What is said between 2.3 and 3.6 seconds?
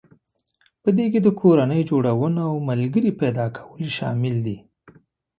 او ملګري پيدا